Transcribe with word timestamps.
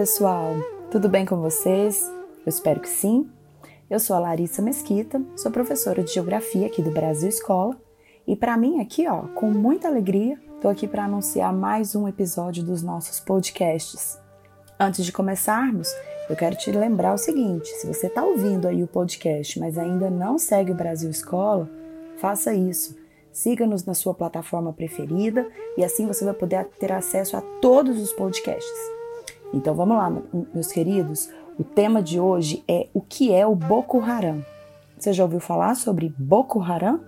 pessoal! 0.00 0.54
Tudo 0.90 1.10
bem 1.10 1.26
com 1.26 1.36
vocês? 1.42 2.10
Eu 2.38 2.48
espero 2.48 2.80
que 2.80 2.88
sim. 2.88 3.28
Eu 3.90 4.00
sou 4.00 4.16
a 4.16 4.18
Larissa 4.18 4.62
Mesquita, 4.62 5.22
sou 5.36 5.52
professora 5.52 6.02
de 6.02 6.10
Geografia 6.10 6.66
aqui 6.66 6.80
do 6.80 6.90
Brasil 6.90 7.28
Escola 7.28 7.76
e 8.26 8.34
para 8.34 8.56
mim 8.56 8.80
aqui, 8.80 9.06
ó, 9.06 9.24
com 9.34 9.50
muita 9.50 9.88
alegria, 9.88 10.40
estou 10.54 10.70
aqui 10.70 10.88
para 10.88 11.04
anunciar 11.04 11.52
mais 11.52 11.94
um 11.94 12.08
episódio 12.08 12.64
dos 12.64 12.82
nossos 12.82 13.20
podcasts. 13.20 14.18
Antes 14.80 15.04
de 15.04 15.12
começarmos, 15.12 15.94
eu 16.30 16.34
quero 16.34 16.56
te 16.56 16.72
lembrar 16.72 17.12
o 17.12 17.18
seguinte: 17.18 17.68
se 17.68 17.86
você 17.86 18.06
está 18.06 18.24
ouvindo 18.24 18.66
aí 18.66 18.82
o 18.82 18.88
podcast, 18.88 19.60
mas 19.60 19.76
ainda 19.76 20.08
não 20.08 20.38
segue 20.38 20.72
o 20.72 20.74
Brasil 20.74 21.10
Escola, 21.10 21.68
faça 22.16 22.54
isso. 22.54 22.96
Siga-nos 23.30 23.84
na 23.84 23.92
sua 23.92 24.14
plataforma 24.14 24.72
preferida 24.72 25.46
e 25.76 25.84
assim 25.84 26.06
você 26.06 26.24
vai 26.24 26.32
poder 26.32 26.64
ter 26.78 26.90
acesso 26.90 27.36
a 27.36 27.42
todos 27.60 28.00
os 28.00 28.14
podcasts. 28.14 28.99
Então 29.52 29.74
vamos 29.74 29.96
lá, 29.96 30.10
meus 30.54 30.72
queridos. 30.72 31.28
O 31.58 31.64
tema 31.64 32.02
de 32.02 32.18
hoje 32.20 32.64
é 32.66 32.88
o 32.94 33.00
que 33.00 33.32
é 33.32 33.46
o 33.46 33.54
Boko 33.54 34.00
Haram. 34.00 34.44
Você 34.96 35.12
já 35.12 35.24
ouviu 35.24 35.40
falar 35.40 35.74
sobre 35.74 36.14
Boko 36.18 36.60
Haram? 36.60 37.00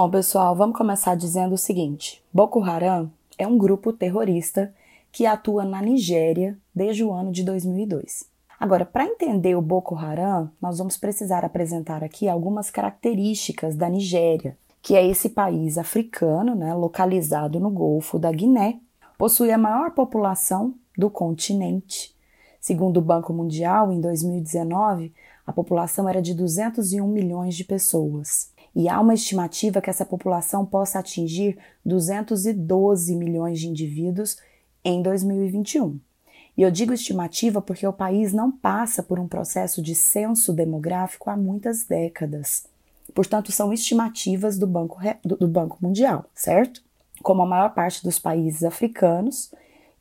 Bom, 0.00 0.08
pessoal, 0.08 0.54
vamos 0.54 0.78
começar 0.78 1.16
dizendo 1.16 1.54
o 1.56 1.58
seguinte: 1.58 2.22
Boko 2.32 2.62
Haram 2.62 3.10
é 3.36 3.44
um 3.48 3.58
grupo 3.58 3.92
terrorista 3.92 4.72
que 5.10 5.26
atua 5.26 5.64
na 5.64 5.82
Nigéria 5.82 6.56
desde 6.72 7.02
o 7.02 7.10
ano 7.10 7.32
de 7.32 7.42
2002. 7.42 8.22
Agora, 8.60 8.86
para 8.86 9.04
entender 9.04 9.56
o 9.56 9.60
Boko 9.60 9.96
Haram, 9.96 10.52
nós 10.62 10.78
vamos 10.78 10.96
precisar 10.96 11.44
apresentar 11.44 12.04
aqui 12.04 12.28
algumas 12.28 12.70
características 12.70 13.74
da 13.74 13.88
Nigéria, 13.88 14.56
que 14.80 14.94
é 14.94 15.04
esse 15.04 15.30
país 15.30 15.76
africano, 15.76 16.54
né, 16.54 16.72
localizado 16.74 17.58
no 17.58 17.68
Golfo 17.68 18.20
da 18.20 18.30
Guiné, 18.30 18.78
possui 19.18 19.50
a 19.50 19.58
maior 19.58 19.90
população 19.90 20.76
do 20.96 21.10
continente. 21.10 22.14
Segundo 22.60 22.98
o 22.98 23.02
Banco 23.02 23.32
Mundial, 23.32 23.90
em 23.90 24.00
2019, 24.00 25.12
a 25.44 25.52
população 25.52 26.08
era 26.08 26.22
de 26.22 26.34
201 26.34 27.04
milhões 27.08 27.56
de 27.56 27.64
pessoas 27.64 28.56
e 28.78 28.88
há 28.88 29.00
uma 29.00 29.12
estimativa 29.12 29.80
que 29.80 29.90
essa 29.90 30.04
população 30.04 30.64
possa 30.64 31.00
atingir 31.00 31.58
212 31.84 33.16
milhões 33.16 33.58
de 33.58 33.66
indivíduos 33.66 34.38
em 34.84 35.02
2021. 35.02 35.98
E 36.56 36.62
eu 36.62 36.70
digo 36.70 36.92
estimativa 36.92 37.60
porque 37.60 37.84
o 37.84 37.92
país 37.92 38.32
não 38.32 38.52
passa 38.52 39.02
por 39.02 39.18
um 39.18 39.26
processo 39.26 39.82
de 39.82 39.96
censo 39.96 40.52
demográfico 40.52 41.28
há 41.28 41.36
muitas 41.36 41.86
décadas. 41.86 42.66
Portanto, 43.12 43.50
são 43.50 43.72
estimativas 43.72 44.56
do 44.56 44.66
Banco, 44.66 45.00
do 45.24 45.48
Banco 45.48 45.78
Mundial, 45.80 46.26
certo? 46.32 46.80
Como 47.20 47.42
a 47.42 47.46
maior 47.46 47.74
parte 47.74 48.04
dos 48.04 48.20
países 48.20 48.62
africanos, 48.62 49.52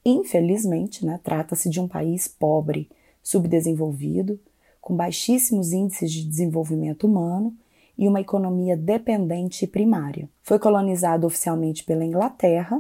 infelizmente, 0.06 1.04
né, 1.04 1.20
trata-se 1.24 1.68
de 1.68 1.80
um 1.80 1.88
país 1.88 2.28
pobre, 2.28 2.92
subdesenvolvido, 3.24 4.40
com 4.80 4.96
baixíssimos 4.96 5.74
índices 5.74 6.12
de 6.12 6.24
desenvolvimento 6.24 7.08
humano 7.08 7.58
e 7.98 8.08
uma 8.08 8.22
economia 8.22 8.78
dependente 8.78 9.66
e 9.66 9.68
primária. 9.68 10.30
Foi 10.44 10.60
colonizado 10.60 11.26
oficialmente 11.26 11.84
pela 11.84 12.06
Inglaterra 12.06 12.80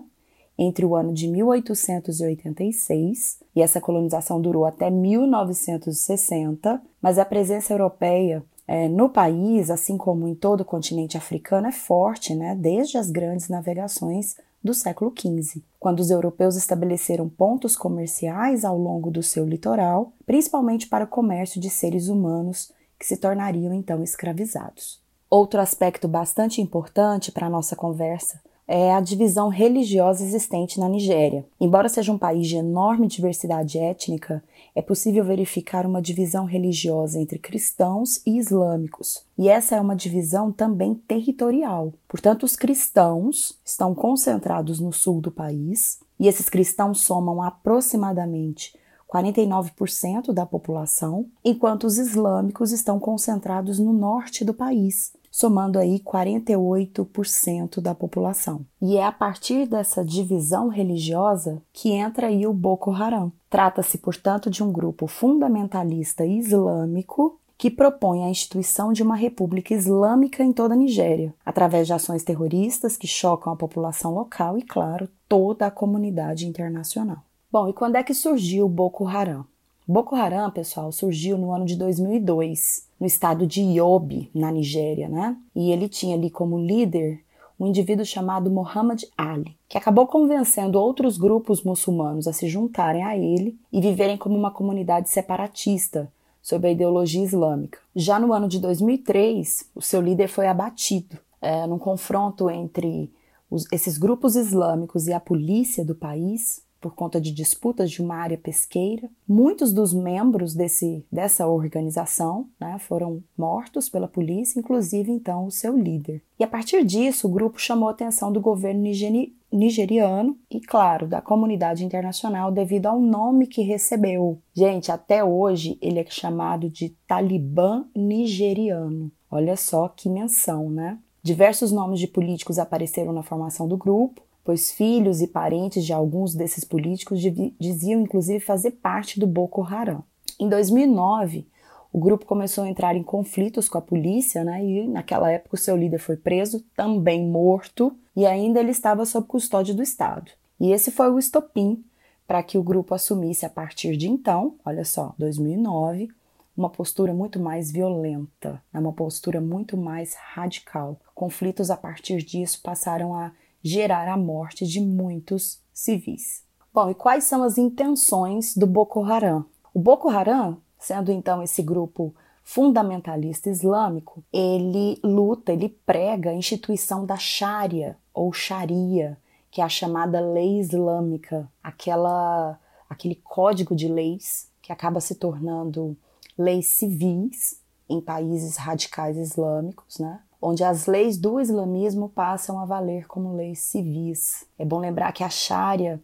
entre 0.57 0.85
o 0.85 0.95
ano 0.95 1.13
de 1.13 1.27
1886 1.27 3.39
e 3.55 3.61
essa 3.61 3.79
colonização 3.79 4.41
durou 4.41 4.65
até 4.65 4.89
1960, 4.89 6.81
mas 7.01 7.19
a 7.19 7.25
presença 7.25 7.73
europeia 7.73 8.43
é, 8.67 8.89
no 8.89 9.09
país, 9.09 9.69
assim 9.69 9.97
como 9.97 10.27
em 10.27 10.35
todo 10.35 10.61
o 10.61 10.65
continente 10.65 11.15
africano, 11.15 11.67
é 11.67 11.71
forte, 11.71 12.33
né, 12.35 12.55
desde 12.55 12.97
as 12.97 13.09
grandes 13.09 13.47
navegações 13.47 14.35
do 14.63 14.73
século 14.73 15.13
XV, 15.17 15.63
quando 15.79 16.01
os 16.01 16.09
europeus 16.09 16.57
estabeleceram 16.57 17.29
pontos 17.29 17.77
comerciais 17.77 18.65
ao 18.65 18.77
longo 18.77 19.09
do 19.09 19.23
seu 19.23 19.45
litoral, 19.45 20.11
principalmente 20.25 20.87
para 20.87 21.05
o 21.05 21.07
comércio 21.07 21.61
de 21.61 21.69
seres 21.69 22.09
humanos 22.09 22.73
que 22.99 23.05
se 23.05 23.15
tornariam 23.17 23.73
então 23.73 24.03
escravizados. 24.03 25.06
Outro 25.29 25.59
aspecto 25.59 26.07
bastante 26.07 26.61
importante 26.61 27.33
para 27.33 27.47
a 27.47 27.49
nossa 27.49 27.75
conversa 27.75 28.39
é 28.65 28.93
a 28.93 29.01
divisão 29.01 29.49
religiosa 29.49 30.23
existente 30.23 30.79
na 30.79 30.87
Nigéria. 30.87 31.45
Embora 31.59 31.89
seja 31.89 32.13
um 32.13 32.17
país 32.17 32.47
de 32.47 32.55
enorme 32.55 33.07
diversidade 33.07 33.77
étnica, 33.77 34.41
é 34.73 34.81
possível 34.81 35.25
verificar 35.25 35.85
uma 35.85 36.01
divisão 36.01 36.45
religiosa 36.45 37.19
entre 37.19 37.39
cristãos 37.39 38.21
e 38.25 38.37
islâmicos. 38.37 39.25
E 39.37 39.49
essa 39.49 39.75
é 39.75 39.81
uma 39.81 39.97
divisão 39.97 40.49
também 40.49 40.95
territorial. 40.95 41.93
Portanto, 42.07 42.43
os 42.43 42.55
cristãos 42.55 43.59
estão 43.65 43.93
concentrados 43.93 44.79
no 44.79 44.93
sul 44.93 45.19
do 45.19 45.31
país, 45.31 45.99
e 46.17 46.27
esses 46.27 46.47
cristãos 46.47 47.01
somam 47.01 47.41
aproximadamente 47.41 48.73
49% 49.07 50.33
da 50.33 50.45
população, 50.45 51.27
enquanto 51.43 51.85
os 51.85 51.97
islâmicos 51.97 52.71
estão 52.71 52.99
concentrados 52.99 53.79
no 53.79 53.93
norte 53.93 54.43
do 54.43 54.53
país, 54.53 55.13
somando 55.37 55.77
aí 55.77 55.99
48% 55.99 57.79
da 57.79 57.93
população. 57.93 58.65
E 58.81 58.97
é 58.97 59.05
a 59.05 59.11
partir 59.11 59.67
dessa 59.67 60.03
divisão 60.03 60.67
religiosa 60.67 61.61
que 61.71 61.91
entra 61.91 62.25
aí 62.25 62.47
o 62.47 62.53
Boko 62.53 62.89
Haram. 62.89 63.31
Trata-se, 63.47 63.99
portanto, 63.99 64.49
de 64.49 64.63
um 64.63 64.71
grupo 64.71 65.05
fundamentalista 65.05 66.25
islâmico 66.25 67.39
que 67.55 67.69
propõe 67.69 68.23
a 68.23 68.29
instituição 68.29 68.91
de 68.91 69.03
uma 69.03 69.15
república 69.15 69.75
islâmica 69.75 70.43
em 70.43 70.51
toda 70.51 70.73
a 70.73 70.77
Nigéria, 70.77 71.35
através 71.45 71.85
de 71.85 71.93
ações 71.93 72.23
terroristas 72.23 72.97
que 72.97 73.05
chocam 73.05 73.53
a 73.53 73.55
população 73.55 74.15
local 74.15 74.57
e, 74.57 74.63
claro, 74.63 75.07
toda 75.29 75.67
a 75.67 75.71
comunidade 75.71 76.47
internacional. 76.47 77.21
Bom, 77.51 77.69
e 77.69 77.73
quando 77.73 77.95
é 77.95 78.01
que 78.01 78.13
surgiu 78.15 78.65
o 78.65 78.69
Boko 78.69 79.07
Haram? 79.07 79.45
Boko 79.89 80.17
Haram, 80.17 80.51
pessoal, 80.51 80.91
surgiu 80.91 81.37
no 81.37 81.53
ano 81.53 81.63
de 81.63 81.77
2002, 81.77 82.89
no 82.99 83.07
estado 83.07 83.47
de 83.47 83.61
Yobe, 83.61 84.29
na 84.35 84.51
Nigéria, 84.51 85.07
né? 85.07 85.37
E 85.55 85.71
ele 85.71 85.87
tinha 85.87 86.13
ali 86.13 86.29
como 86.29 86.59
líder 86.59 87.23
um 87.57 87.67
indivíduo 87.67 88.05
chamado 88.05 88.51
Muhammad 88.51 89.03
Ali, 89.17 89.55
que 89.69 89.77
acabou 89.77 90.05
convencendo 90.05 90.77
outros 90.77 91.17
grupos 91.17 91.63
muçulmanos 91.63 92.27
a 92.27 92.33
se 92.33 92.49
juntarem 92.49 93.01
a 93.01 93.15
ele 93.15 93.57
e 93.71 93.79
viverem 93.79 94.17
como 94.17 94.35
uma 94.35 94.51
comunidade 94.51 95.09
separatista 95.09 96.11
sob 96.41 96.67
a 96.67 96.71
ideologia 96.71 97.23
islâmica. 97.23 97.79
Já 97.95 98.19
no 98.19 98.33
ano 98.33 98.49
de 98.49 98.59
2003, 98.59 99.69
o 99.73 99.81
seu 99.81 100.01
líder 100.01 100.27
foi 100.27 100.47
abatido 100.47 101.17
é, 101.41 101.65
num 101.65 101.79
confronto 101.79 102.49
entre 102.49 103.09
os, 103.49 103.65
esses 103.71 103.97
grupos 103.97 104.35
islâmicos 104.35 105.07
e 105.07 105.13
a 105.13 105.19
polícia 105.21 105.85
do 105.85 105.95
país 105.95 106.66
por 106.87 106.95
conta 106.95 107.19
de 107.19 107.31
disputas 107.31 107.91
de 107.91 108.01
uma 108.01 108.15
área 108.15 108.37
pesqueira. 108.37 109.09
Muitos 109.27 109.73
dos 109.73 109.93
membros 109.93 110.53
desse, 110.53 111.05
dessa 111.11 111.45
organização 111.45 112.47
né, 112.57 112.77
foram 112.79 113.21
mortos 113.37 113.89
pela 113.89 114.07
polícia, 114.07 114.57
inclusive 114.57 115.11
então 115.11 115.45
o 115.45 115.51
seu 115.51 115.77
líder. 115.77 116.23
E 116.39 116.45
a 116.45 116.47
partir 116.47 116.85
disso, 116.85 117.27
o 117.27 117.31
grupo 117.31 117.59
chamou 117.59 117.89
a 117.89 117.91
atenção 117.91 118.31
do 118.31 118.39
governo 118.39 118.81
nigeri 118.81 119.35
nigeriano 119.49 120.37
e, 120.51 120.59
claro, 120.59 121.07
da 121.07 121.21
comunidade 121.21 121.85
internacional 121.85 122.51
devido 122.51 122.87
ao 122.87 122.99
nome 122.99 123.47
que 123.47 123.61
recebeu. 123.61 124.41
Gente, 124.53 124.91
até 124.91 125.23
hoje 125.23 125.77
ele 125.81 125.99
é 125.99 126.05
chamado 126.05 126.69
de 126.69 126.89
Talibã 127.07 127.85
nigeriano. 127.95 129.09
Olha 129.31 129.55
só 129.55 129.87
que 129.87 130.09
menção, 130.09 130.69
né? 130.69 130.99
Diversos 131.23 131.71
nomes 131.71 131.99
de 131.99 132.07
políticos 132.07 132.59
apareceram 132.59 133.13
na 133.13 133.23
formação 133.23 133.67
do 133.67 133.77
grupo, 133.77 134.21
pois 134.47 134.71
filhos 134.71 135.21
e 135.21 135.27
parentes 135.27 135.85
de 135.85 135.91
alguns 135.91 136.33
desses 136.33 136.63
políticos 136.63 137.19
diziam 137.59 137.99
inclusive 137.99 138.39
fazer 138.39 138.71
parte 138.71 139.19
do 139.19 139.27
Boko 139.27 139.61
Haram. 139.61 140.05
Em 140.39 140.47
2009, 140.47 141.45
o 141.91 141.99
grupo 141.99 142.25
começou 142.25 142.63
a 142.63 142.69
entrar 142.69 142.95
em 142.95 143.03
conflitos 143.03 143.67
com 143.67 143.77
a 143.77 143.81
polícia, 143.81 144.45
né? 144.45 144.63
E 144.63 144.87
naquela 144.87 145.29
época 145.29 145.55
o 145.55 145.59
seu 145.59 145.75
líder 145.75 145.99
foi 145.99 146.15
preso, 146.15 146.63
também 146.77 147.27
morto, 147.27 147.93
e 148.15 148.25
ainda 148.25 148.61
ele 148.61 148.71
estava 148.71 149.05
sob 149.05 149.27
custódia 149.27 149.75
do 149.75 149.83
Estado. 149.83 150.31
E 150.57 150.71
esse 150.71 150.91
foi 150.91 151.11
o 151.11 151.19
estopim 151.19 151.83
para 152.25 152.41
que 152.41 152.57
o 152.57 152.63
grupo 152.63 152.95
assumisse 152.95 153.45
a 153.45 153.49
partir 153.49 153.97
de 153.97 154.07
então, 154.07 154.55
olha 154.63 154.85
só, 154.85 155.13
2009, 155.19 156.07
uma 156.55 156.69
postura 156.69 157.13
muito 157.13 157.37
mais 157.37 157.69
violenta, 157.69 158.63
né? 158.71 158.79
uma 158.79 158.93
postura 158.93 159.41
muito 159.41 159.75
mais 159.75 160.13
radical. 160.13 160.97
Conflitos 161.13 161.69
a 161.69 161.75
partir 161.75 162.23
disso 162.23 162.61
passaram 162.63 163.13
a 163.13 163.33
gerar 163.67 164.07
a 164.07 164.17
morte 164.17 164.65
de 164.65 164.79
muitos 164.79 165.59
civis. 165.73 166.43
Bom, 166.73 166.89
e 166.89 166.95
quais 166.95 167.25
são 167.25 167.43
as 167.43 167.57
intenções 167.57 168.55
do 168.55 168.65
Boko 168.65 169.03
Haram? 169.03 169.45
O 169.73 169.79
Boko 169.79 170.09
Haram, 170.09 170.57
sendo 170.79 171.11
então 171.11 171.43
esse 171.43 171.61
grupo 171.61 172.15
fundamentalista 172.43 173.49
islâmico, 173.49 174.23
ele 174.31 174.99
luta, 175.03 175.51
ele 175.51 175.69
prega 175.85 176.29
a 176.29 176.35
instituição 176.35 177.05
da 177.05 177.17
Sharia 177.17 177.97
ou 178.13 178.31
Sharia, 178.31 179.17
que 179.51 179.59
é 179.59 179.63
a 179.63 179.69
chamada 179.69 180.19
lei 180.21 180.59
islâmica, 180.59 181.51
aquela, 181.61 182.59
aquele 182.89 183.15
código 183.15 183.75
de 183.75 183.87
leis 183.87 184.49
que 184.61 184.71
acaba 184.71 185.01
se 185.01 185.15
tornando 185.15 185.97
leis 186.37 186.67
civis 186.67 187.61
em 187.89 187.99
países 187.99 188.55
radicais 188.55 189.17
islâmicos, 189.17 189.97
né? 189.97 190.21
Onde 190.41 190.63
as 190.63 190.85
leis 190.85 191.17
do 191.17 191.39
islamismo 191.39 192.09
passam 192.09 192.59
a 192.59 192.65
valer 192.65 193.07
como 193.07 193.35
leis 193.35 193.59
civis. 193.59 194.45
É 194.57 194.65
bom 194.65 194.79
lembrar 194.79 195.11
que 195.11 195.23
a 195.23 195.29
Sharia 195.29 196.01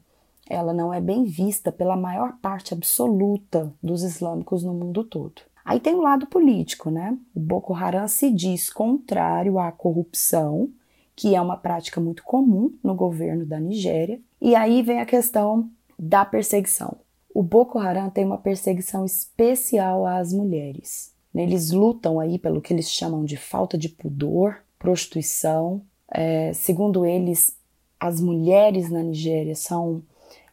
ela 0.50 0.74
não 0.74 0.94
é 0.94 1.00
bem 1.00 1.24
vista 1.24 1.72
pela 1.72 1.96
maior 1.96 2.38
parte 2.42 2.74
absoluta 2.74 3.74
dos 3.82 4.04
islâmicos 4.04 4.64
no 4.64 4.74
mundo 4.74 5.04
todo. 5.04 5.42
Aí 5.64 5.80
tem 5.80 5.96
o 5.96 6.02
lado 6.02 6.28
político, 6.28 6.90
né? 6.90 7.18
O 7.34 7.40
Boko 7.40 7.74
Haram 7.74 8.08
se 8.08 8.30
diz 8.30 8.70
contrário 8.70 9.58
à 9.58 9.72
corrupção, 9.72 10.70
que 11.16 11.36
é 11.36 11.42
uma 11.42 11.56
prática 11.56 12.02
muito 12.02 12.24
comum 12.24 12.74
no 12.84 12.94
governo 12.94 13.46
da 13.46 13.60
Nigéria. 13.60 14.20
E 14.42 14.56
aí 14.56 14.82
vem 14.82 15.00
a 15.00 15.06
questão 15.06 15.70
da 15.98 16.26
perseguição. 16.26 16.98
O 17.34 17.42
Boko 17.42 17.80
Haram 17.80 18.10
tem 18.10 18.26
uma 18.26 18.38
perseguição 18.38 19.06
especial 19.06 20.06
às 20.06 20.34
mulheres. 20.34 21.13
Eles 21.34 21.72
lutam 21.72 22.20
aí 22.20 22.38
pelo 22.38 22.62
que 22.62 22.74
eles 22.74 22.90
chamam 22.90 23.26
de 23.26 23.38
falta 23.38 23.78
de 23.78 23.90
pudor, 23.90 24.58
prostituição. 24.78 25.82
É, 26.12 26.54
segundo 26.54 27.06
eles, 27.06 27.58
as 28.00 28.20
mulheres 28.22 28.90
na 28.90 29.02
Nigéria 29.02 29.56
são 29.56 30.04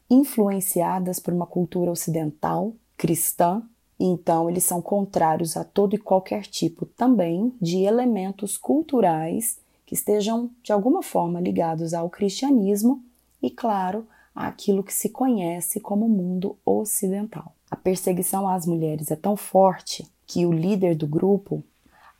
influenciadas 0.08 1.20
por 1.20 1.34
uma 1.34 1.46
cultura 1.46 1.90
ocidental, 1.90 2.74
cristã, 2.96 3.62
então 3.98 4.48
eles 4.48 4.64
são 4.64 4.80
contrários 4.80 5.56
a 5.56 5.62
todo 5.62 5.94
e 5.94 5.98
qualquer 5.98 6.42
tipo 6.42 6.86
também 6.86 7.54
de 7.60 7.82
elementos 7.82 8.56
culturais 8.56 9.58
que 9.84 9.94
estejam 9.94 10.50
de 10.62 10.72
alguma 10.72 11.02
forma 11.02 11.40
ligados 11.40 11.92
ao 11.92 12.08
cristianismo 12.08 13.02
e, 13.42 13.50
claro, 13.50 14.06
àquilo 14.34 14.82
que 14.82 14.94
se 14.94 15.10
conhece 15.10 15.80
como 15.80 16.08
mundo 16.08 16.56
ocidental. 16.64 17.54
A 17.70 17.76
perseguição 17.76 18.48
às 18.48 18.66
mulheres 18.66 19.10
é 19.10 19.16
tão 19.16 19.36
forte 19.36 20.06
que 20.30 20.46
o 20.46 20.52
líder 20.52 20.94
do 20.94 21.08
grupo, 21.08 21.64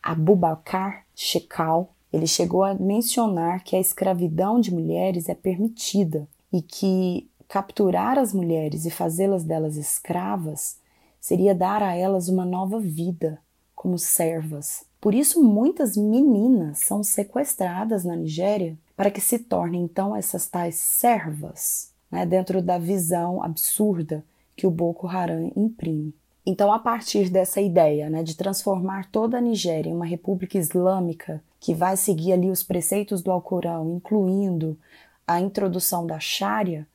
Abubakar 0.03 1.05
Shekau, 1.15 1.95
ele 2.13 2.27
chegou 2.27 2.65
a 2.65 2.75
mencionar 2.75 3.63
que 3.63 3.77
a 3.77 3.81
escravidão 3.81 4.61
de 4.61 4.75
mulheres 4.75 5.29
é 5.29 5.35
permitida 5.35 6.27
e 6.53 6.61
que 6.61 7.31
capturar 7.47 8.19
as 8.19 8.35
mulheres 8.35 8.85
e 8.85 8.91
fazê-las 8.91 9.45
delas 9.45 9.77
escravas 9.77 10.77
seria 11.21 11.55
dar 11.55 11.85
a 11.85 11.95
elas 11.95 12.29
uma 12.29 12.45
nova 12.45 12.81
vida 12.81 13.39
como 13.77 13.97
servas. 13.97 14.83
Por 15.01 15.15
isso, 15.15 15.41
muitas 15.41 15.97
meninas 15.97 16.81
são 16.81 17.05
sequestradas 17.05 18.05
na 18.05 18.17
Nigéria 18.17 18.77
para 18.97 19.13
que 19.13 19.21
se 19.21 19.39
tornem 19.39 19.85
então 19.85 20.17
essas 20.17 20.49
tais 20.49 20.75
servas, 20.75 21.93
né, 22.11 22.27
dentro 22.27 22.61
da 22.61 22.77
visão 22.77 23.41
absurda 23.41 24.25
que 24.57 24.67
o 24.67 24.71
Boko 24.71 25.07
Haram 25.07 25.53
imprime. 25.55 26.13
Então, 26.45 26.73
a 26.73 26.79
partir 26.79 27.29
dessa 27.29 27.61
ideia 27.61 28.09
né, 28.09 28.23
de 28.23 28.35
transformar 28.35 29.11
toda 29.11 29.39
a 29.39 29.41
Nigéria 29.41 29.91
em 29.91 29.95
uma 29.95 30.07
república 30.07 30.59
islâmica 30.59 31.43
que 31.59 31.75
vai 31.75 31.97
seguir 31.97 32.33
ali 32.33 32.51
os 32.51 32.63
preceitos 32.63 33.23
do 33.23 33.31
Alcorão, 33.31 33.97
incluindo 33.97 34.79
a 35.27 35.41
introdução 35.41 36.07
da 36.07 36.19
Sharia 36.19 36.87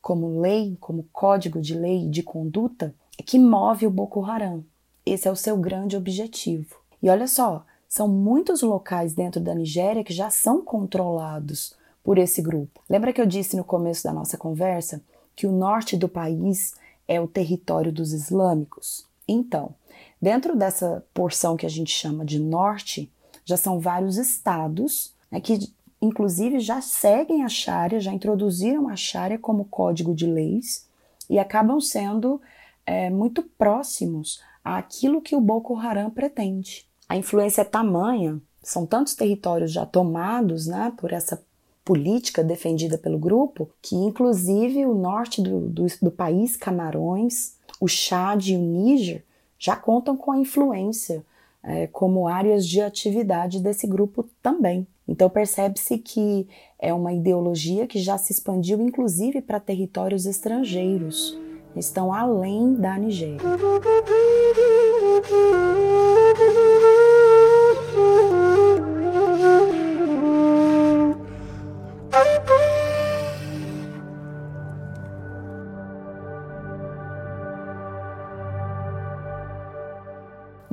como 0.00 0.40
lei, 0.40 0.76
como 0.80 1.06
código 1.12 1.60
de 1.60 1.74
lei 1.74 2.08
de 2.08 2.22
conduta, 2.22 2.94
é 3.18 3.22
que 3.22 3.38
move 3.38 3.86
o 3.86 3.90
Boko 3.90 4.24
Haram. 4.24 4.64
Esse 5.04 5.28
é 5.28 5.30
o 5.30 5.36
seu 5.36 5.56
grande 5.56 5.96
objetivo. 5.96 6.76
E 7.02 7.08
olha 7.08 7.26
só, 7.26 7.64
são 7.88 8.08
muitos 8.08 8.62
locais 8.62 9.14
dentro 9.14 9.40
da 9.40 9.54
Nigéria 9.54 10.02
que 10.02 10.12
já 10.12 10.30
são 10.30 10.62
controlados 10.62 11.76
por 12.02 12.18
esse 12.18 12.42
grupo. 12.42 12.80
Lembra 12.88 13.12
que 13.12 13.20
eu 13.20 13.26
disse 13.26 13.56
no 13.56 13.64
começo 13.64 14.04
da 14.04 14.12
nossa 14.12 14.36
conversa 14.36 15.02
que 15.36 15.46
o 15.46 15.52
norte 15.52 15.96
do 15.96 16.08
país 16.08 16.74
é 17.06 17.20
o 17.20 17.28
território 17.28 17.92
dos 17.92 18.12
islâmicos. 18.12 19.06
Então, 19.26 19.74
dentro 20.20 20.56
dessa 20.56 21.04
porção 21.12 21.56
que 21.56 21.66
a 21.66 21.70
gente 21.70 21.90
chama 21.90 22.24
de 22.24 22.38
norte, 22.38 23.10
já 23.44 23.56
são 23.56 23.78
vários 23.78 24.16
estados 24.16 25.14
né, 25.30 25.40
que, 25.40 25.72
inclusive, 26.00 26.60
já 26.60 26.80
seguem 26.80 27.42
a 27.42 27.48
Sharia, 27.48 28.00
já 28.00 28.12
introduziram 28.12 28.88
a 28.88 28.96
Sharia 28.96 29.38
como 29.38 29.66
código 29.66 30.14
de 30.14 30.26
leis 30.26 30.88
e 31.28 31.38
acabam 31.38 31.80
sendo 31.80 32.40
é, 32.86 33.10
muito 33.10 33.42
próximos 33.42 34.40
àquilo 34.62 35.22
que 35.22 35.36
o 35.36 35.40
Boko 35.40 35.76
Haram 35.76 36.10
pretende. 36.10 36.86
A 37.08 37.16
influência 37.16 37.62
é 37.62 37.64
tamanha, 37.64 38.40
são 38.62 38.86
tantos 38.86 39.14
territórios 39.14 39.72
já 39.72 39.84
tomados 39.84 40.66
né, 40.66 40.92
por 40.96 41.12
essa 41.12 41.42
política 41.84 42.42
defendida 42.42 42.96
pelo 42.96 43.18
grupo, 43.18 43.68
que 43.82 43.94
inclusive 43.94 44.86
o 44.86 44.94
norte 44.94 45.42
do, 45.42 45.60
do, 45.60 45.86
do 46.00 46.10
país, 46.10 46.56
Camarões, 46.56 47.56
o 47.80 47.86
Chad 47.86 48.48
e 48.48 48.56
o 48.56 48.60
Níger, 48.60 49.22
já 49.58 49.76
contam 49.76 50.16
com 50.16 50.32
a 50.32 50.38
influência 50.38 51.24
é, 51.62 51.86
como 51.86 52.26
áreas 52.28 52.66
de 52.66 52.80
atividade 52.80 53.60
desse 53.60 53.86
grupo 53.86 54.28
também. 54.42 54.86
Então 55.06 55.28
percebe-se 55.28 55.98
que 55.98 56.48
é 56.78 56.92
uma 56.92 57.12
ideologia 57.12 57.86
que 57.86 57.98
já 57.98 58.16
se 58.16 58.32
expandiu 58.32 58.80
inclusive 58.80 59.42
para 59.42 59.60
territórios 59.60 60.24
estrangeiros, 60.24 61.38
estão 61.76 62.12
além 62.12 62.74
da 62.74 62.96
Nigéria. 62.98 63.40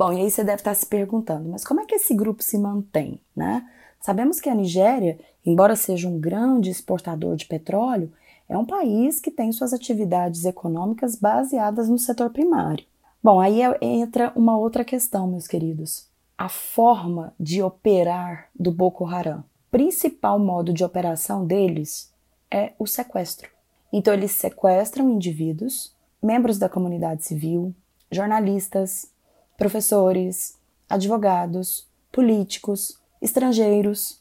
Bom, 0.02 0.12
e 0.12 0.20
aí 0.20 0.30
você 0.30 0.42
deve 0.42 0.56
estar 0.56 0.74
se 0.74 0.84
perguntando, 0.84 1.48
mas 1.48 1.64
como 1.64 1.80
é 1.80 1.86
que 1.86 1.94
esse 1.94 2.12
grupo 2.12 2.42
se 2.42 2.58
mantém, 2.58 3.20
né? 3.36 3.64
Sabemos 4.00 4.40
que 4.40 4.50
a 4.50 4.54
Nigéria, 4.54 5.16
embora 5.46 5.76
seja 5.76 6.08
um 6.08 6.18
grande 6.18 6.70
exportador 6.70 7.36
de 7.36 7.46
petróleo, 7.46 8.12
é 8.48 8.58
um 8.58 8.66
país 8.66 9.20
que 9.20 9.30
tem 9.30 9.52
suas 9.52 9.72
atividades 9.72 10.44
econômicas 10.44 11.14
baseadas 11.14 11.88
no 11.88 11.98
setor 11.98 12.30
primário. 12.30 12.84
Bom, 13.22 13.40
aí 13.40 13.62
é, 13.62 13.78
entra 13.80 14.32
uma 14.34 14.58
outra 14.58 14.84
questão, 14.84 15.28
meus 15.28 15.46
queridos. 15.46 16.08
A 16.36 16.48
forma 16.48 17.32
de 17.38 17.62
operar 17.62 18.48
do 18.58 18.72
Boko 18.72 19.06
Haram. 19.06 19.44
Principal 19.72 20.38
modo 20.38 20.70
de 20.70 20.84
operação 20.84 21.46
deles 21.46 22.12
é 22.50 22.74
o 22.78 22.86
sequestro. 22.86 23.48
Então, 23.90 24.12
eles 24.12 24.32
sequestram 24.32 25.08
indivíduos, 25.08 25.96
membros 26.22 26.58
da 26.58 26.68
comunidade 26.68 27.24
civil, 27.24 27.74
jornalistas, 28.10 29.10
professores, 29.56 30.58
advogados, 30.90 31.88
políticos, 32.12 33.00
estrangeiros 33.18 34.20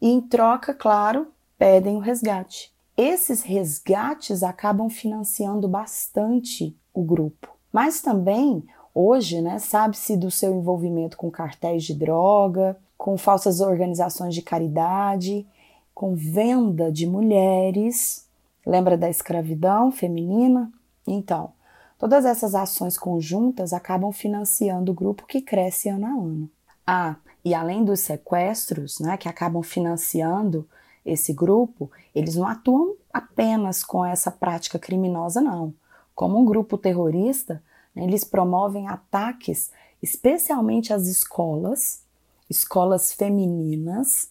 e, 0.00 0.08
em 0.08 0.18
troca, 0.18 0.72
claro, 0.72 1.26
pedem 1.58 1.96
o 1.96 2.00
resgate. 2.00 2.72
Esses 2.96 3.42
resgates 3.42 4.42
acabam 4.42 4.88
financiando 4.88 5.68
bastante 5.68 6.74
o 6.94 7.02
grupo. 7.04 7.54
Mas 7.70 8.00
também, 8.00 8.64
hoje, 8.94 9.42
né, 9.42 9.58
sabe-se 9.58 10.16
do 10.16 10.30
seu 10.30 10.54
envolvimento 10.54 11.18
com 11.18 11.30
cartéis 11.30 11.84
de 11.84 11.92
droga, 11.92 12.78
com 12.96 13.16
falsas 13.18 13.60
organizações 13.60 14.34
de 14.34 14.42
caridade, 14.42 15.46
com 15.94 16.14
venda 16.14 16.90
de 16.90 17.06
mulheres. 17.06 18.26
Lembra 18.66 18.96
da 18.96 19.08
escravidão 19.08 19.92
feminina? 19.92 20.70
Então, 21.06 21.52
todas 21.98 22.24
essas 22.24 22.54
ações 22.54 22.98
conjuntas 22.98 23.72
acabam 23.72 24.12
financiando 24.12 24.92
o 24.92 24.94
grupo 24.94 25.26
que 25.26 25.40
cresce 25.40 25.88
ano 25.88 26.06
a 26.06 26.10
ano. 26.10 26.50
Ah, 26.86 27.16
e 27.44 27.54
além 27.54 27.84
dos 27.84 28.00
sequestros, 28.00 28.98
né, 28.98 29.16
que 29.16 29.28
acabam 29.28 29.62
financiando 29.62 30.68
esse 31.04 31.32
grupo, 31.32 31.90
eles 32.14 32.34
não 32.34 32.46
atuam 32.46 32.96
apenas 33.12 33.84
com 33.84 34.04
essa 34.04 34.30
prática 34.30 34.78
criminosa, 34.78 35.40
não. 35.40 35.72
Como 36.14 36.38
um 36.38 36.44
grupo 36.44 36.76
terrorista, 36.76 37.62
né, 37.94 38.04
eles 38.04 38.24
promovem 38.24 38.88
ataques 38.88 39.70
especialmente 40.02 40.92
às 40.92 41.06
escolas, 41.06 42.02
escolas 42.48 43.12
femininas. 43.12 44.30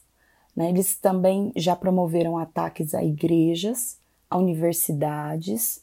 Né, 0.56 0.70
eles 0.70 0.96
também 0.96 1.52
já 1.56 1.76
promoveram 1.76 2.38
ataques 2.38 2.94
a 2.94 3.04
igrejas, 3.04 3.98
a 4.30 4.38
universidades. 4.38 5.82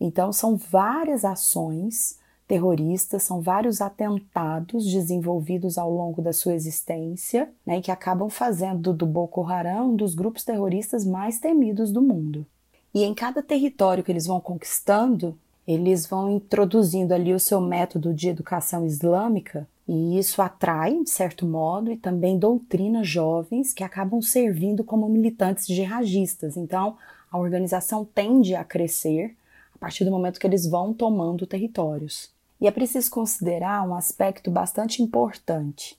Então, 0.00 0.32
são 0.32 0.56
várias 0.56 1.24
ações 1.24 2.18
terroristas, 2.46 3.24
são 3.24 3.40
vários 3.40 3.80
atentados 3.80 4.86
desenvolvidos 4.86 5.76
ao 5.76 5.90
longo 5.90 6.22
da 6.22 6.32
sua 6.32 6.54
existência, 6.54 7.50
né, 7.64 7.80
que 7.80 7.90
acabam 7.90 8.30
fazendo 8.30 8.92
do 8.92 9.04
Boko 9.04 9.44
Haram 9.44 9.90
um 9.90 9.96
dos 9.96 10.14
grupos 10.14 10.44
terroristas 10.44 11.04
mais 11.04 11.40
temidos 11.40 11.90
do 11.90 12.00
mundo. 12.00 12.46
E 12.94 13.02
em 13.02 13.12
cada 13.14 13.42
território 13.42 14.04
que 14.04 14.12
eles 14.12 14.26
vão 14.26 14.40
conquistando, 14.40 15.36
eles 15.66 16.06
vão 16.06 16.30
introduzindo 16.30 17.12
ali 17.12 17.34
o 17.34 17.40
seu 17.40 17.60
método 17.60 18.14
de 18.14 18.28
educação 18.28 18.86
islâmica 18.86 19.68
E 19.88 20.18
isso 20.18 20.42
atrai, 20.42 21.02
de 21.02 21.10
certo 21.10 21.46
modo, 21.46 21.92
e 21.92 21.96
também 21.96 22.38
doutrina 22.38 23.04
jovens 23.04 23.72
que 23.72 23.84
acabam 23.84 24.20
servindo 24.20 24.82
como 24.82 25.08
militantes 25.08 25.66
jihadistas. 25.66 26.56
Então, 26.56 26.96
a 27.30 27.38
organização 27.38 28.04
tende 28.04 28.54
a 28.54 28.64
crescer 28.64 29.36
a 29.74 29.78
partir 29.78 30.04
do 30.04 30.10
momento 30.10 30.40
que 30.40 30.46
eles 30.46 30.66
vão 30.66 30.92
tomando 30.92 31.46
territórios. 31.46 32.30
E 32.60 32.66
é 32.66 32.70
preciso 32.70 33.10
considerar 33.10 33.86
um 33.86 33.94
aspecto 33.94 34.50
bastante 34.50 35.02
importante. 35.02 35.96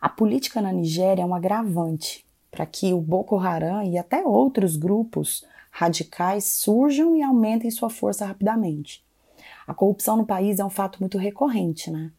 A 0.00 0.08
política 0.08 0.60
na 0.60 0.72
Nigéria 0.72 1.22
é 1.22 1.24
um 1.24 1.34
agravante 1.34 2.24
para 2.50 2.66
que 2.66 2.92
o 2.92 3.00
Boko 3.00 3.38
Haram 3.38 3.82
e 3.82 3.96
até 3.96 4.22
outros 4.26 4.76
grupos 4.76 5.44
radicais 5.70 6.44
surjam 6.44 7.16
e 7.16 7.22
aumentem 7.22 7.70
sua 7.70 7.88
força 7.88 8.26
rapidamente. 8.26 9.02
A 9.66 9.72
corrupção 9.72 10.16
no 10.16 10.26
país 10.26 10.58
é 10.58 10.64
um 10.64 10.70
fato 10.70 10.98
muito 11.00 11.16
recorrente, 11.16 11.90
né? 11.90 12.10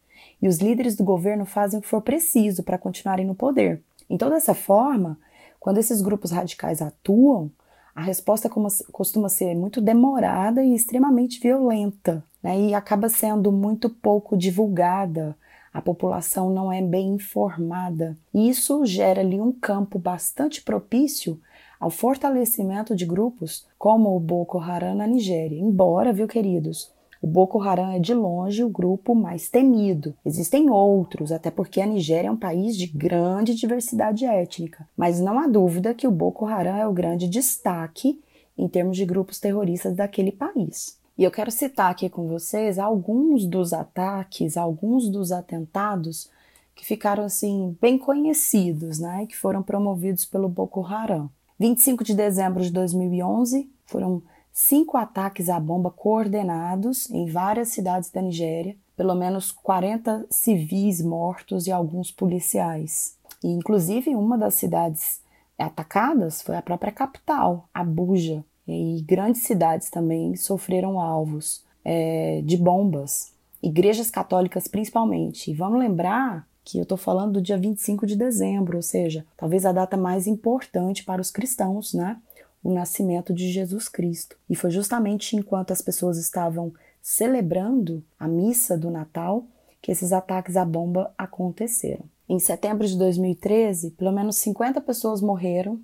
E 0.41 0.47
os 0.47 0.57
líderes 0.57 0.95
do 0.95 1.03
governo 1.03 1.45
fazem 1.45 1.79
o 1.79 1.81
que 1.81 1.87
for 1.87 2.01
preciso 2.01 2.63
para 2.63 2.77
continuarem 2.77 3.25
no 3.25 3.35
poder. 3.35 3.81
Então, 4.09 4.29
dessa 4.29 4.53
forma, 4.53 5.17
quando 5.59 5.77
esses 5.77 6.01
grupos 6.01 6.31
radicais 6.31 6.81
atuam, 6.81 7.49
a 7.95 8.01
resposta 8.01 8.49
costuma 8.91 9.29
ser 9.29 9.55
muito 9.55 9.79
demorada 9.79 10.63
e 10.63 10.73
extremamente 10.73 11.39
violenta, 11.39 12.23
né? 12.41 12.59
e 12.59 12.73
acaba 12.73 13.07
sendo 13.07 13.51
muito 13.51 13.89
pouco 13.89 14.35
divulgada. 14.35 15.37
A 15.71 15.81
população 15.81 16.49
não 16.49 16.71
é 16.71 16.81
bem 16.81 17.15
informada. 17.15 18.17
E 18.33 18.49
isso 18.49 18.85
gera 18.85 19.21
ali 19.21 19.39
um 19.39 19.51
campo 19.51 19.97
bastante 19.97 20.61
propício 20.61 21.39
ao 21.79 21.89
fortalecimento 21.89 22.95
de 22.95 23.05
grupos 23.05 23.67
como 23.77 24.15
o 24.15 24.19
Boko 24.19 24.59
Haram 24.59 24.95
na 24.95 25.07
Nigéria. 25.07 25.59
Embora, 25.59 26.13
viu, 26.13 26.27
queridos, 26.27 26.92
o 27.23 27.27
Boko 27.27 27.61
Haram 27.61 27.89
é 27.89 27.99
de 27.99 28.13
longe 28.13 28.65
o 28.65 28.69
grupo 28.69 29.15
mais 29.15 29.49
temido. 29.49 30.13
Existem 30.25 30.69
outros, 30.69 31.31
até 31.31 31.49
porque 31.49 31.79
a 31.79 31.85
Nigéria 31.85 32.27
é 32.27 32.31
um 32.31 32.35
país 32.35 32.75
de 32.75 32.85
grande 32.85 33.55
diversidade 33.55 34.25
étnica, 34.25 34.85
mas 34.97 35.21
não 35.21 35.39
há 35.39 35.47
dúvida 35.47 35.93
que 35.93 36.05
o 36.05 36.11
Boko 36.11 36.45
Haram 36.45 36.75
é 36.75 36.85
o 36.85 36.91
grande 36.91 37.29
destaque 37.29 38.21
em 38.57 38.67
termos 38.67 38.97
de 38.97 39.05
grupos 39.05 39.39
terroristas 39.39 39.95
daquele 39.95 40.33
país. 40.33 40.99
E 41.17 41.23
eu 41.23 41.31
quero 41.31 41.49
citar 41.49 41.89
aqui 41.89 42.09
com 42.09 42.27
vocês 42.27 42.77
alguns 42.77 43.45
dos 43.45 43.71
ataques, 43.71 44.57
alguns 44.57 45.07
dos 45.07 45.31
atentados 45.31 46.29
que 46.75 46.85
ficaram 46.85 47.23
assim 47.23 47.77
bem 47.81 47.97
conhecidos, 47.97 48.99
né, 48.99 49.25
que 49.27 49.37
foram 49.37 49.63
promovidos 49.63 50.25
pelo 50.25 50.49
Boko 50.49 50.85
Haram. 50.85 51.29
25 51.57 52.03
de 52.03 52.15
dezembro 52.15 52.61
de 52.61 52.69
2011 52.69 53.71
foram 53.85 54.21
cinco 54.53 54.95
ataques 54.95 55.49
à 55.49 55.59
bomba 55.59 55.89
coordenados 55.89 57.09
em 57.09 57.25
várias 57.25 57.69
cidades 57.69 58.11
da 58.11 58.21
Nigéria, 58.21 58.77
pelo 58.95 59.15
menos 59.15 59.51
40 59.51 60.27
civis 60.29 61.01
mortos 61.01 61.65
e 61.65 61.71
alguns 61.71 62.11
policiais. 62.11 63.17
E, 63.43 63.47
inclusive, 63.47 64.15
uma 64.15 64.37
das 64.37 64.53
cidades 64.53 65.21
atacadas 65.57 66.41
foi 66.41 66.55
a 66.55 66.61
própria 66.61 66.91
capital, 66.91 67.67
Abuja. 67.73 68.45
E 68.67 69.03
grandes 69.05 69.43
cidades 69.43 69.89
também 69.89 70.35
sofreram 70.35 70.99
alvos 71.01 71.65
é, 71.83 72.41
de 72.45 72.55
bombas, 72.55 73.33
igrejas 73.61 74.09
católicas 74.09 74.67
principalmente. 74.67 75.51
E 75.51 75.53
vamos 75.53 75.79
lembrar 75.79 76.47
que 76.63 76.77
eu 76.77 76.83
estou 76.83 76.97
falando 76.97 77.33
do 77.33 77.41
dia 77.41 77.57
25 77.57 78.05
de 78.05 78.15
dezembro, 78.15 78.77
ou 78.77 78.81
seja, 78.81 79.25
talvez 79.35 79.65
a 79.65 79.73
data 79.73 79.97
mais 79.97 80.27
importante 80.27 81.03
para 81.03 81.21
os 81.21 81.29
cristãos, 81.29 81.93
né? 81.93 82.17
O 82.63 82.73
nascimento 82.73 83.33
de 83.33 83.51
Jesus 83.51 83.89
Cristo. 83.89 84.37
E 84.49 84.55
foi 84.55 84.71
justamente 84.71 85.35
enquanto 85.35 85.71
as 85.71 85.81
pessoas 85.81 86.17
estavam 86.17 86.73
celebrando 87.01 88.03
a 88.17 88.27
missa 88.27 88.77
do 88.77 88.89
Natal 88.89 89.45
que 89.81 89.91
esses 89.91 90.13
ataques 90.13 90.55
à 90.55 90.63
bomba 90.63 91.13
aconteceram. 91.17 92.05
Em 92.27 92.39
setembro 92.39 92.87
de 92.87 92.97
2013, 92.97 93.91
pelo 93.91 94.13
menos 94.13 94.37
50 94.37 94.79
pessoas 94.79 95.21
morreram 95.21 95.79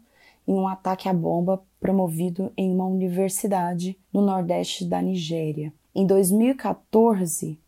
em 0.48 0.54
um 0.54 0.68
ataque 0.68 1.10
à 1.10 1.14
bomba 1.14 1.62
promovido 1.80 2.52
em 2.56 2.74
uma 2.74 2.88
universidade 2.88 3.98
no 4.12 4.22
nordeste 4.22 4.86
da 4.86 5.02
Nigéria. 5.02 5.74
Em 5.94 6.08
2014, 6.08 7.60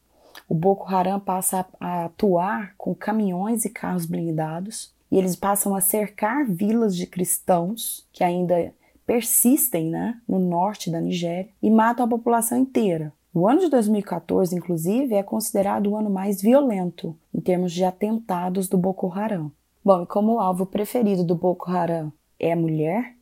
o 0.47 0.55
Boko 0.55 0.87
Haram 0.93 1.19
passa 1.19 1.65
a 1.79 2.05
atuar 2.05 2.73
com 2.77 2.95
caminhões 2.95 3.65
e 3.65 3.69
carros 3.69 4.05
blindados 4.05 4.93
e 5.11 5.17
eles 5.17 5.35
passam 5.35 5.75
a 5.75 5.81
cercar 5.81 6.45
vilas 6.45 6.95
de 6.95 7.05
cristãos 7.05 8.07
que 8.13 8.23
ainda 8.23 8.73
persistem 9.11 9.89
né, 9.89 10.17
no 10.25 10.39
norte 10.39 10.89
da 10.89 11.01
Nigéria 11.01 11.49
e 11.61 11.69
matam 11.69 12.05
a 12.05 12.07
população 12.07 12.57
inteira. 12.57 13.11
O 13.33 13.45
ano 13.45 13.59
de 13.59 13.67
2014, 13.67 14.55
inclusive, 14.55 15.15
é 15.15 15.21
considerado 15.21 15.87
o 15.87 15.97
ano 15.97 16.09
mais 16.09 16.41
violento 16.41 17.13
em 17.35 17.41
termos 17.41 17.73
de 17.73 17.83
atentados 17.83 18.69
do 18.69 18.77
Boko 18.77 19.11
Haram. 19.11 19.51
Bom, 19.83 20.03
e 20.03 20.05
como 20.05 20.35
o 20.35 20.39
alvo 20.39 20.65
preferido 20.65 21.25
do 21.25 21.35
Boko 21.35 21.69
Haram 21.69 22.13
é 22.39 22.53
a 22.53 22.55
mulher, 22.55 23.17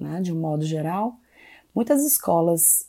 né, 0.00 0.18
de 0.22 0.32
um 0.32 0.40
modo 0.40 0.64
geral, 0.64 1.16
muitas 1.74 2.02
escolas 2.06 2.88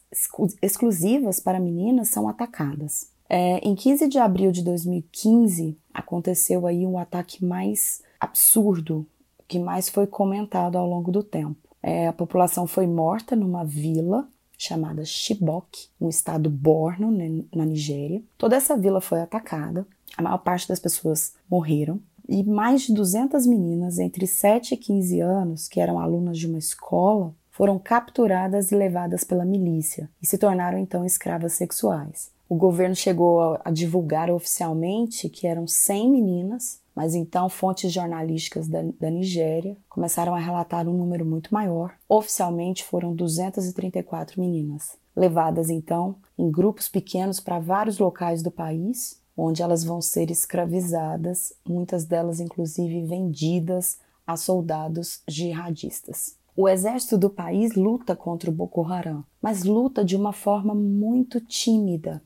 exclusivas 0.62 1.42
para 1.42 1.60
meninas 1.60 2.08
são 2.08 2.26
atacadas. 2.30 3.12
É, 3.28 3.58
em 3.68 3.76
15 3.76 4.08
de 4.08 4.18
abril 4.18 4.54
de 4.54 4.64
2015, 4.64 5.78
aconteceu 5.94 6.66
aí 6.66 6.88
um 6.88 6.98
ataque 6.98 7.44
mais 7.44 8.02
absurdo, 8.18 9.06
que 9.46 9.60
mais 9.60 9.90
foi 9.90 10.08
comentado 10.08 10.78
ao 10.78 10.88
longo 10.88 11.12
do 11.12 11.22
tempo. 11.22 11.65
É, 11.88 12.08
a 12.08 12.14
população 12.14 12.66
foi 12.66 12.88
morta 12.88 13.36
numa 13.36 13.64
vila 13.64 14.28
chamada 14.58 15.06
Chibok, 15.06 15.88
no 16.02 16.10
estado 16.10 16.50
Borno, 16.50 17.12
na 17.54 17.64
Nigéria. 17.64 18.24
Toda 18.40 18.56
essa 18.56 18.76
vila 18.76 19.00
foi 19.00 19.22
atacada, 19.22 19.86
a 20.18 20.22
maior 20.24 20.40
parte 20.40 20.68
das 20.68 20.80
pessoas 20.80 21.36
morreram 21.48 22.02
e 22.28 22.44
mais 22.44 22.82
de 22.82 22.92
200 22.92 23.46
meninas 23.46 24.00
entre 24.00 24.26
7 24.26 24.74
e 24.74 24.78
15 24.78 25.20
anos, 25.20 25.68
que 25.68 25.80
eram 25.80 26.00
alunas 26.00 26.40
de 26.40 26.48
uma 26.48 26.58
escola, 26.58 27.36
foram 27.52 27.78
capturadas 27.78 28.72
e 28.72 28.76
levadas 28.76 29.24
pela 29.24 29.46
milícia 29.46 30.10
e 30.20 30.26
se 30.26 30.40
tornaram 30.40 30.80
então 30.80 31.06
escravas 31.06 31.54
sexuais. 31.54 32.32
O 32.50 32.56
governo 32.56 32.96
chegou 32.96 33.60
a 33.64 33.70
divulgar 33.70 34.32
oficialmente 34.32 35.30
que 35.30 35.46
eram 35.46 35.68
100 35.68 36.10
meninas 36.10 36.80
mas 36.96 37.14
então 37.14 37.50
fontes 37.50 37.92
jornalísticas 37.92 38.68
da, 38.68 38.82
da 39.00 39.10
Nigéria 39.10 39.78
começaram 39.90 40.34
a 40.34 40.40
relatar 40.40 40.88
um 40.88 40.98
número 40.98 41.26
muito 41.26 41.54
maior. 41.54 41.94
Oficialmente 42.08 42.84
foram 42.86 43.14
234 43.14 44.40
meninas, 44.40 44.98
levadas 45.16 45.70
então 45.70 46.16
em 46.38 46.50
grupos 46.50 46.88
pequenos 46.88 47.40
para 47.40 47.60
vários 47.60 48.00
locais 48.00 48.42
do 48.42 48.50
país, 48.50 49.22
onde 49.36 49.62
elas 49.62 49.84
vão 49.84 50.02
ser 50.02 50.32
escravizadas, 50.32 51.54
muitas 51.68 52.06
delas 52.06 52.40
inclusive 52.40 53.04
vendidas 53.04 54.00
a 54.26 54.38
soldados 54.38 55.22
jihadistas. 55.28 56.38
O 56.58 56.70
exército 56.70 57.18
do 57.18 57.30
país 57.30 57.76
luta 57.76 58.16
contra 58.16 58.50
o 58.50 58.54
Boko 58.54 58.82
Haram, 58.82 59.26
mas 59.42 59.66
luta 59.66 60.06
de 60.06 60.16
uma 60.16 60.32
forma 60.32 60.74
muito 60.74 61.42
tímida, 61.42 62.24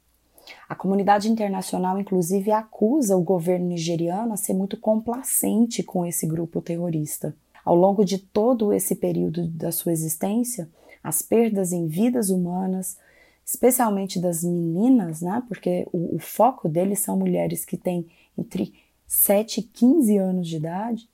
a 0.68 0.76
comunidade 0.76 1.30
internacional, 1.30 2.00
inclusive, 2.00 2.52
acusa 2.52 3.16
o 3.16 3.24
governo 3.24 3.68
nigeriano 3.68 4.34
a 4.34 4.38
ser 4.38 4.54
muito 4.54 4.78
complacente 4.78 5.84
com 5.84 6.06
esse 6.06 6.28
grupo 6.28 6.62
terrorista. 6.62 7.36
Ao 7.64 7.76
longo 7.76 8.04
de 8.04 8.18
todo 8.18 8.74
esse 8.74 8.96
período 8.96 9.48
da 9.48 9.72
sua 9.72 9.92
existência, 9.92 10.70
as 11.04 11.22
perdas 11.22 11.72
em 11.72 11.88
vidas 11.88 12.30
humanas, 12.30 12.98
especialmente 13.46 14.20
das 14.20 14.44
meninas, 14.44 15.22
né? 15.22 15.44
porque 15.48 15.88
o, 15.92 16.16
o 16.16 16.20
foco 16.20 16.70
deles 16.70 17.00
são 17.00 17.18
mulheres 17.18 17.66
que 17.66 17.78
têm 17.78 18.08
entre 18.38 18.74
7 19.08 19.60
e 19.60 19.64
15 19.64 20.18
anos 20.18 20.48
de 20.48 20.58
idade, 20.58 21.10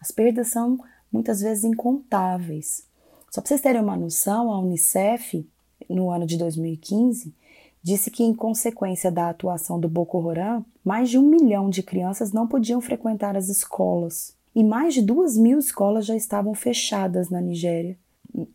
as 0.00 0.10
perdas 0.10 0.48
são 0.48 0.78
muitas 1.12 1.40
vezes 1.40 1.64
incontáveis. 1.64 2.86
Só 3.30 3.40
para 3.40 3.48
vocês 3.48 3.60
terem 3.60 3.80
uma 3.80 3.96
noção, 3.96 4.52
a 4.52 4.60
Unicef, 4.60 5.46
no 5.88 6.10
ano 6.10 6.26
de 6.26 6.36
2015, 6.36 7.34
disse 7.82 8.10
que, 8.10 8.22
em 8.22 8.32
consequência 8.32 9.10
da 9.10 9.28
atuação 9.28 9.80
do 9.80 9.88
Boko 9.88 10.28
Haram, 10.28 10.64
mais 10.84 11.10
de 11.10 11.18
um 11.18 11.22
milhão 11.22 11.68
de 11.68 11.82
crianças 11.82 12.32
não 12.32 12.46
podiam 12.46 12.80
frequentar 12.80 13.36
as 13.36 13.48
escolas 13.48 14.34
e 14.54 14.62
mais 14.62 14.94
de 14.94 15.02
duas 15.02 15.36
mil 15.36 15.58
escolas 15.58 16.04
já 16.04 16.14
estavam 16.14 16.54
fechadas 16.54 17.30
na 17.30 17.40
Nigéria, 17.40 17.96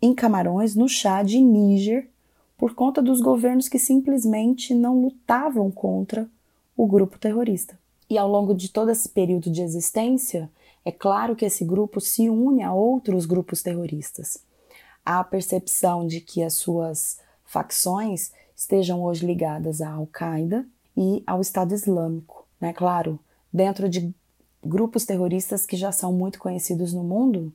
em 0.01 0.13
Camarões, 0.13 0.75
no 0.75 0.87
Chad 0.87 1.31
e 1.31 1.41
Níger, 1.41 2.07
por 2.57 2.73
conta 2.73 3.01
dos 3.01 3.21
governos 3.21 3.67
que 3.67 3.79
simplesmente 3.79 4.73
não 4.73 5.01
lutavam 5.01 5.69
contra 5.71 6.29
o 6.75 6.85
grupo 6.87 7.17
terrorista. 7.17 7.77
E 8.09 8.17
ao 8.17 8.29
longo 8.29 8.53
de 8.53 8.69
todo 8.69 8.89
esse 8.89 9.09
período 9.09 9.49
de 9.49 9.61
existência, 9.61 10.49
é 10.85 10.91
claro 10.91 11.35
que 11.35 11.45
esse 11.45 11.65
grupo 11.65 11.99
se 11.99 12.29
une 12.29 12.63
a 12.63 12.73
outros 12.73 13.25
grupos 13.25 13.61
terroristas. 13.61 14.39
Há 15.05 15.19
a 15.19 15.23
percepção 15.23 16.05
de 16.05 16.21
que 16.21 16.41
as 16.41 16.53
suas 16.53 17.19
facções 17.45 18.31
estejam 18.57 19.03
hoje 19.03 19.23
ligadas 19.23 19.81
à 19.81 19.91
Al-Qaeda 19.91 20.65
e 20.97 21.21
ao 21.27 21.39
Estado 21.39 21.75
Islâmico. 21.75 22.47
Né? 22.59 22.73
Claro, 22.73 23.19
dentro 23.53 23.87
de 23.87 24.11
grupos 24.65 25.05
terroristas 25.05 25.63
que 25.63 25.77
já 25.77 25.91
são 25.91 26.11
muito 26.11 26.39
conhecidos 26.39 26.91
no 26.91 27.03
mundo, 27.03 27.53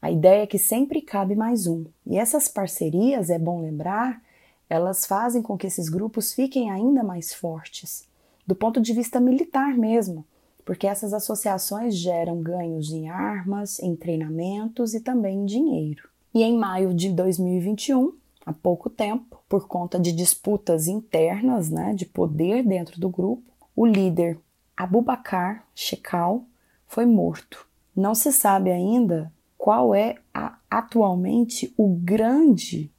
a 0.00 0.08
ideia 0.08 0.44
é 0.44 0.46
que 0.46 0.58
sempre 0.58 1.02
cabe 1.02 1.34
mais 1.34 1.66
um. 1.66 1.84
E 2.06 2.16
essas 2.16 2.46
parcerias, 2.46 3.28
é 3.28 3.40
bom 3.40 3.60
lembrar, 3.60 4.22
elas 4.70 5.04
fazem 5.04 5.42
com 5.42 5.58
que 5.58 5.66
esses 5.66 5.88
grupos 5.88 6.32
fiquem 6.32 6.70
ainda 6.70 7.02
mais 7.02 7.34
fortes, 7.34 8.04
do 8.46 8.54
ponto 8.54 8.80
de 8.80 8.92
vista 8.92 9.20
militar 9.20 9.76
mesmo. 9.76 10.24
porque 10.64 10.88
essas 10.88 11.14
associações 11.14 11.94
geram 11.94 12.42
ganhos 12.42 12.90
em 12.90 13.08
armas, 13.08 13.78
em 13.78 13.94
treinamentos 13.94 14.94
e 14.94 15.00
também 15.00 15.38
em 15.38 15.46
dinheiro. 15.46 16.08
E 16.34 16.42
em 16.42 16.58
maio 16.58 16.92
de 16.92 17.08
2021, 17.12 18.12
há 18.46 18.52
pouco 18.52 18.88
tempo, 18.88 19.42
por 19.48 19.66
conta 19.66 19.98
de 19.98 20.12
disputas 20.12 20.86
internas, 20.86 21.68
né, 21.68 21.92
de 21.92 22.06
poder 22.06 22.62
dentro 22.64 23.00
do 23.00 23.10
grupo, 23.10 23.42
o 23.74 23.84
líder 23.84 24.38
Abubakar 24.76 25.66
Shekau 25.74 26.44
foi 26.86 27.04
morto. 27.04 27.66
Não 27.94 28.14
se 28.14 28.32
sabe 28.32 28.70
ainda 28.70 29.32
qual 29.58 29.94
é 29.94 30.14
a, 30.32 30.58
atualmente 30.70 31.74
o 31.76 31.88
grande 31.88 32.90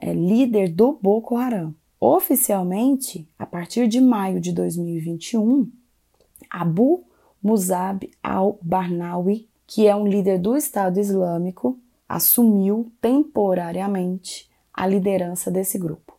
é, 0.00 0.14
líder 0.14 0.70
do 0.70 0.98
Boko 1.00 1.36
Haram. 1.36 1.74
Oficialmente, 2.00 3.28
a 3.38 3.44
partir 3.44 3.86
de 3.86 4.00
maio 4.00 4.40
de 4.40 4.52
2021, 4.52 5.70
Abu 6.48 7.04
Musab 7.42 8.10
al-Barnawi, 8.22 9.48
que 9.66 9.86
é 9.86 9.94
um 9.94 10.06
líder 10.06 10.38
do 10.38 10.56
Estado 10.56 10.98
Islâmico, 10.98 11.78
assumiu 12.08 12.90
temporariamente 13.00 14.49
a 14.72 14.86
liderança 14.86 15.50
desse 15.50 15.78
grupo. 15.78 16.16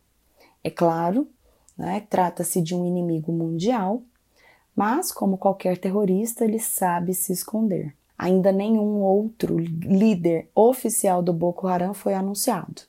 É 0.62 0.70
claro, 0.70 1.28
né, 1.76 2.06
trata-se 2.08 2.60
de 2.60 2.74
um 2.74 2.86
inimigo 2.86 3.32
mundial 3.32 4.02
mas, 4.74 5.12
como 5.12 5.36
qualquer 5.36 5.76
terrorista, 5.76 6.44
ele 6.44 6.58
sabe 6.58 7.14
se 7.14 7.32
esconder. 7.32 7.94
Ainda 8.16 8.50
nenhum 8.50 9.00
outro 9.00 9.58
líder 9.58 10.48
oficial 10.54 11.22
do 11.22 11.32
Boko 11.32 11.66
Haram 11.66 11.92
foi 11.92 12.14
anunciado. 12.14 12.82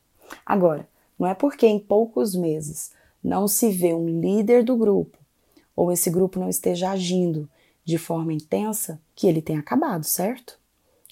Agora, 0.46 0.88
não 1.20 1.28
é 1.28 1.34
porque 1.34 1.68
em 1.68 1.80
poucos 1.80 2.36
meses 2.36 2.94
não 3.24 3.48
se 3.48 3.70
vê 3.70 3.94
um 3.94 4.08
líder 4.20 4.64
do 4.64 4.76
grupo 4.76 5.18
ou 5.76 5.92
esse 5.92 6.10
grupo 6.10 6.40
não 6.40 6.50
esteja 6.50 6.92
agindo 6.92 7.50
de 7.84 7.98
forma 7.98 8.32
intensa 8.32 9.00
que 9.16 9.28
ele 9.28 9.42
tem 9.42 9.58
acabado, 9.58 10.04
certo? 10.04 10.58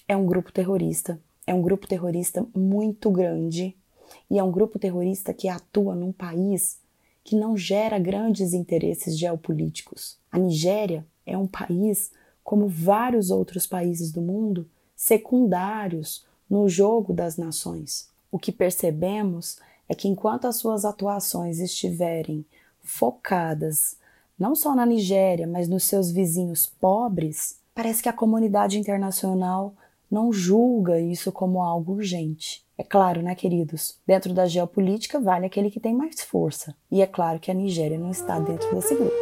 É 0.06 0.16
um 0.16 0.24
grupo 0.24 0.52
terrorista, 0.52 1.20
é 1.46 1.52
um 1.52 1.60
grupo 1.60 1.86
terrorista 1.86 2.46
muito 2.54 3.10
grande 3.10 3.76
e 4.30 4.38
é 4.38 4.42
um 4.42 4.50
grupo 4.50 4.78
terrorista 4.78 5.32
que 5.32 5.48
atua 5.48 5.94
num 5.94 6.12
país 6.12 6.78
que 7.24 7.36
não 7.36 7.56
gera 7.56 7.98
grandes 7.98 8.52
interesses 8.52 9.18
geopolíticos. 9.18 10.18
A 10.30 10.38
Nigéria 10.38 11.06
é 11.24 11.38
um 11.38 11.46
país, 11.46 12.10
como 12.42 12.68
vários 12.68 13.30
outros 13.30 13.66
países 13.66 14.10
do 14.10 14.20
mundo, 14.20 14.68
secundários 14.96 16.24
no 16.50 16.68
jogo 16.68 17.12
das 17.12 17.36
nações. 17.36 18.08
O 18.30 18.38
que 18.38 18.50
percebemos 18.50 19.58
é 19.88 19.94
que 19.94 20.08
enquanto 20.08 20.46
as 20.46 20.56
suas 20.56 20.84
atuações 20.84 21.58
estiverem 21.58 22.44
focadas 22.82 23.96
não 24.38 24.56
só 24.56 24.74
na 24.74 24.84
Nigéria, 24.84 25.46
mas 25.46 25.68
nos 25.68 25.84
seus 25.84 26.10
vizinhos 26.10 26.66
pobres, 26.66 27.60
parece 27.74 28.02
que 28.02 28.08
a 28.08 28.12
comunidade 28.12 28.78
internacional 28.78 29.74
não 30.10 30.32
julga 30.32 31.00
isso 31.00 31.30
como 31.30 31.62
algo 31.62 31.92
urgente. 31.92 32.64
É 32.82 32.84
claro, 32.84 33.22
né, 33.22 33.32
queridos? 33.36 33.96
Dentro 34.04 34.34
da 34.34 34.44
geopolítica 34.44 35.20
vale 35.20 35.46
aquele 35.46 35.70
que 35.70 35.78
tem 35.78 35.94
mais 35.94 36.20
força. 36.20 36.74
E 36.90 37.00
é 37.00 37.06
claro 37.06 37.38
que 37.38 37.48
a 37.48 37.54
Nigéria 37.54 37.96
não 37.96 38.10
está 38.10 38.40
dentro 38.40 38.74
desse 38.74 38.96
grupo. 38.96 39.14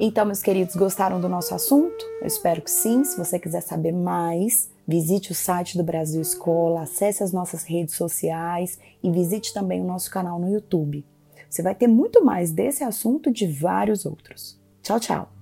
Então, 0.00 0.24
meus 0.24 0.40
queridos, 0.40 0.74
gostaram 0.76 1.20
do 1.20 1.28
nosso 1.28 1.54
assunto? 1.54 2.06
Eu 2.22 2.26
espero 2.26 2.62
que 2.62 2.70
sim. 2.70 3.04
Se 3.04 3.18
você 3.18 3.38
quiser 3.38 3.60
saber 3.60 3.92
mais, 3.92 4.70
visite 4.86 5.32
o 5.32 5.34
site 5.34 5.76
do 5.76 5.84
Brasil 5.84 6.22
Escola, 6.22 6.84
acesse 6.84 7.22
as 7.22 7.32
nossas 7.32 7.64
redes 7.64 7.96
sociais 7.96 8.78
e 9.02 9.10
visite 9.10 9.52
também 9.52 9.82
o 9.82 9.86
nosso 9.86 10.10
canal 10.10 10.38
no 10.38 10.48
YouTube. 10.48 11.04
Você 11.48 11.62
vai 11.62 11.74
ter 11.74 11.86
muito 11.86 12.24
mais 12.24 12.52
desse 12.52 12.84
assunto 12.84 13.30
de 13.30 13.46
vários 13.46 14.04
outros. 14.04 14.60
Tchau, 14.82 15.00
tchau! 15.00 15.37